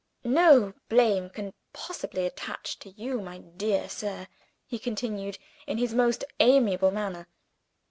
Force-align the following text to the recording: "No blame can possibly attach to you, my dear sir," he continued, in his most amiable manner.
"No 0.23 0.73
blame 0.89 1.29
can 1.29 1.53
possibly 1.73 2.25
attach 2.25 2.79
to 2.79 2.89
you, 2.89 3.21
my 3.21 3.37
dear 3.37 3.87
sir," 3.87 4.27
he 4.65 4.79
continued, 4.79 5.37
in 5.67 5.77
his 5.77 5.93
most 5.93 6.23
amiable 6.39 6.89
manner. 6.89 7.27